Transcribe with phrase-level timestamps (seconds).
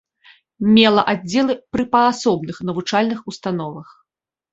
[0.77, 3.89] Мела аддзелы пры паасобных навучальных установах.